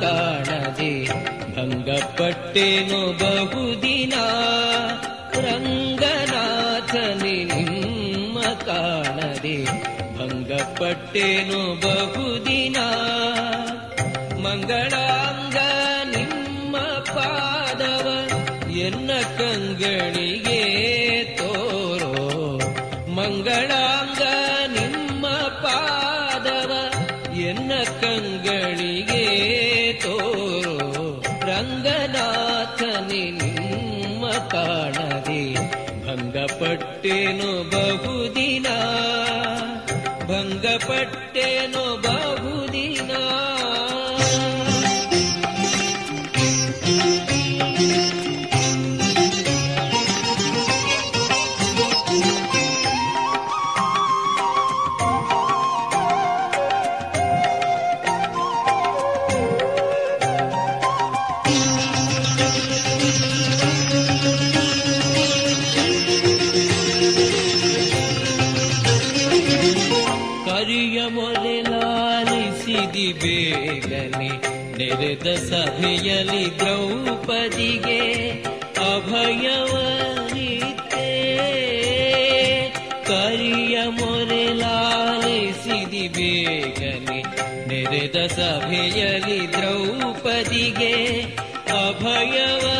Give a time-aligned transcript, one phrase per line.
[0.00, 0.92] ಕಾಣದೆ
[1.54, 3.97] ಭಂಗಪಟ್ಟೇನೋ ಬಹುದಿನ
[10.78, 12.76] ಭಂಗಪಟ್ಟೇನೋ ಬಹುದಿನ.
[14.42, 15.56] ಮಂಗಳಾಂಗ
[16.16, 18.28] ನಿಮ್ಮ ಪಾದವ
[18.70, 20.62] ಎನ್ನ ಕಂಗಳಿಗೆ
[21.24, 22.58] ತೋರೋ.
[23.10, 24.22] ಮಂಗಳಾಂಗ
[24.78, 26.72] ನಿಮ್ಮ ಪಾದವ
[27.38, 29.24] ಎನ್ನ ಕಂಗಳಿಗೆ
[29.92, 31.22] ತೋರೋ.
[31.40, 35.54] ರಂಗನಾಥನಿ ನಿಮ್ಮ ಕಾಣದೆ.
[36.06, 38.66] ಭಂಗಪಟ್ಟೇನು ಬಹುದಿನ.
[40.28, 43.12] ಭಂಗಪಟ್ಟೇನು ಬಹುದಿನ.
[74.27, 78.01] ನೆರೆದ ಸಭೆಯಲ್ಲಿ ದ್ರೌಪದಿಗೆ
[78.93, 80.31] ಅಭಯವನಿತೆ
[83.07, 84.95] ಕರಿಯ ಮೊರೆಲಾಲಿಸಿದಿ
[86.07, 87.19] ಬೇಗನೆ
[87.67, 90.93] ನೆರೆದ ಸಭೆಯಲ್ಲಿ ದ್ರೌಪದಿಗೆ
[91.85, 92.79] ಅಭಯವನಿತೆ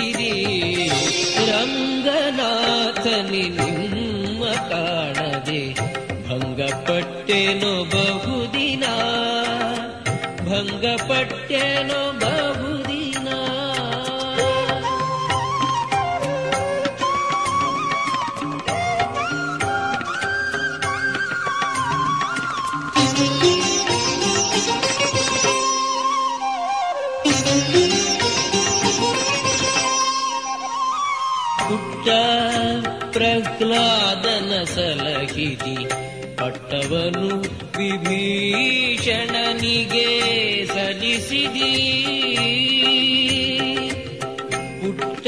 [0.00, 0.28] ರಕ್ಷಿಸಿದಿ
[1.48, 5.62] ರಂಗನಾಥನಿ ನಿಮ್ಮ ಕಾಣದೆ
[6.28, 8.84] ಭಂಗಪಟ್ಟೆನೋ ಬಹುದಿನ
[10.48, 12.49] ಭಂಗಪಟ್ಟೆನೋ ಬಹುದಿನ
[33.61, 35.89] ಪ್ರಹ್ಲಾದನ ಸಲಹಿದಿ.
[36.35, 37.41] ಪಟ್ಟವನು
[37.77, 38.65] ವಿಭೀಷಣನಿಗೆ
[40.65, 41.75] ಸಲ್ಲಿಸಿದಿ.
[44.81, 45.27] ಪುಟ್ಟ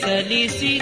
[0.00, 0.73] ಸಲ್ಲಿಸಿದಿ.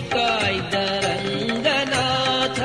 [0.12, 0.74] ಕಾಯ್ದ
[1.04, 2.58] ರಂಗನಾಥ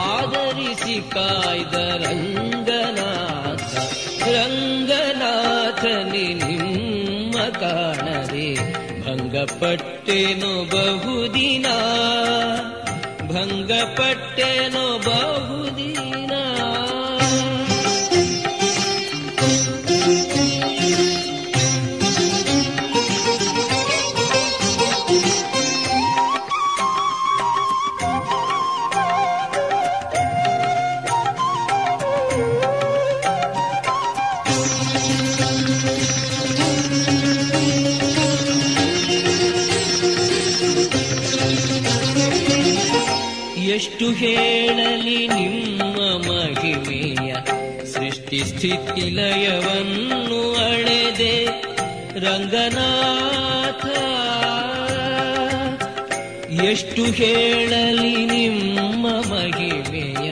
[0.00, 3.70] ಆಧರಿಸಿ ಕಾಯ್ದ ರಂಗನಾಥ
[4.34, 8.48] ರಂಗನಾಥನಿ ನಿಮ್ಮ ಕಾಣದೆ
[9.00, 11.66] ಭಂಗಪಟ್ಟೆನು ಬಹುದಿನ
[13.32, 16.27] ಭಂಗಪಟ್ಟೆನು ಬಹುದಿನ
[43.79, 45.97] ಎಷ್ಟು ಹೇಳಲಿ ನಿಮ್ಮ
[46.27, 47.33] ಮಹಿಮೆಯ
[47.85, 51.45] ಸೃಷ್ಟಿ ಸ್ಥಿತಿ ಲಯವನ್ನು ಅಳೆದೆ
[52.19, 53.85] ರಂಗನಾಥ.
[56.63, 60.31] ಎಷ್ಟು ಹೇಳಲಿ ನಿಮ್ಮ ಮಹಿಮೆಯ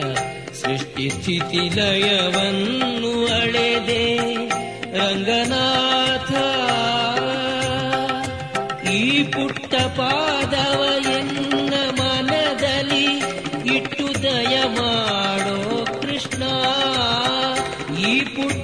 [0.54, 3.12] ಸೃಷ್ಟಿ ಸ್ಥಿತಿ ಲಯವನ್ನು
[3.42, 4.02] ಅಳೆದೆ
[4.98, 5.67] ರಂಗನಾಥ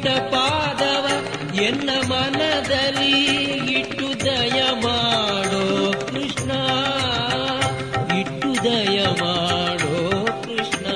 [0.05, 1.07] ಪಾದವ
[1.55, 3.25] ಎನ್ನ ಮನದಲ್ಲಿ
[3.79, 6.51] ಇಟ್ಟು ದಯ ಮಾಡೋ ಕೃಷ್ಣ.
[8.19, 10.87] ಇಟ್ಟು ದಯ ಮಾಡೋ ಕೃಷ್ಣ.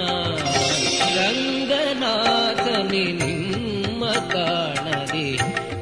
[1.17, 5.37] ರಂಗನಾಥನಿ ನಿಮ್ಮ ಕಾಣದೆ,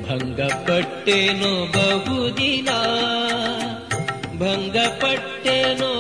[0.08, 2.69] ಭಂಗಪಟ್ಟೆನೋ ಬಹುದಿನ.
[4.38, 5.95] ಭಂಗಪಟ್ಟೆನೋ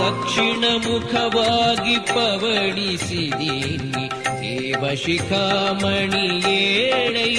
[0.00, 4.04] ದಕ್ಷಿಣ ಮುಖವಾಗಿ ಪವಡಿಸಿದೀನಿ
[4.42, 7.34] ದೇವಶಿಖಾಮಣಿ ಏಳೈ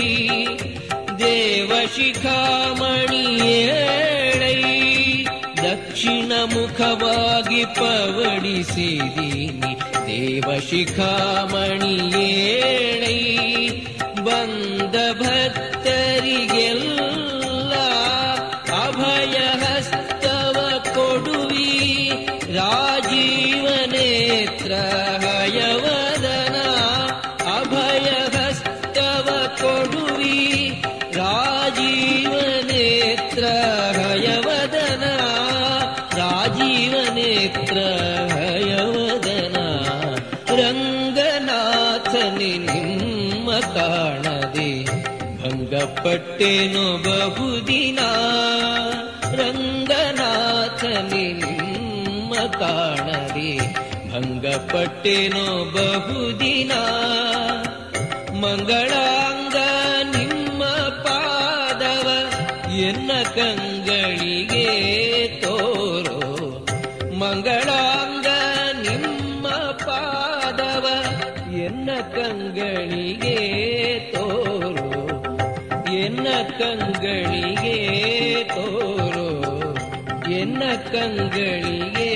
[1.23, 3.23] ದೇವಶಿಖಾಮಣಿ
[3.61, 4.59] ಏಳೈ
[5.61, 9.73] ದಕ್ಷಿಣ ಮುಖವಾಗಿ ಪವಡಿಸಿದೀನಿ
[10.07, 13.19] ದೇವಶಿಖಾಮಣಿ ಏಳೈ
[14.23, 14.72] ಬಂದ
[37.44, 37.78] ರಾಜೀವನೇತ್ರ
[38.32, 39.56] ಭಯವದನ
[40.60, 44.70] ರಂಗನಾಥನಿ ನಿಮ್ಮ ಕಾಣದೆ,
[45.42, 48.00] ಭಂಗಪಟ್ಟೆನು ಬಹುದಿನ
[49.40, 53.52] ರಂಗನಾಥನಿ ನಿಮ್ಮ ಕಾಣದೆ,
[54.12, 55.46] ಭಂಗಪಟ್ಟೆನು
[55.76, 56.72] ಬಹುದಿನ
[58.42, 59.56] ಮಂಗಳಾಂಗ
[60.14, 60.62] ನಿಮ್ಮ
[61.04, 62.08] ಪಾದವ
[62.86, 64.68] ಎನ್ನ ಕಂಗಳಿಗೆ
[65.42, 66.20] ತೋರೋ
[67.24, 68.28] ಮಂಗಳಾಂಗ
[68.82, 69.46] ನಿಮ್ಮ
[69.84, 70.86] ಪಾದವ
[71.58, 73.36] ಎನ್ನ ಕಂಗಳಿಗೆ
[74.14, 74.90] ತೋರೋ
[76.00, 76.26] ಎನ್ನ
[76.60, 77.76] ಕಂಗಳಿಗೆ
[78.50, 79.28] ತೋರೋ
[80.32, 80.62] ಎನ್ನ
[80.92, 82.10] ಕಂಗಳಿಗೆ